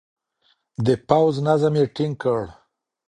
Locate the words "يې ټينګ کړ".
1.79-2.41